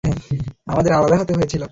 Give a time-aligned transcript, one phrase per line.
[0.67, 1.61] আমাদের আলাদা হতে হয়েছিল।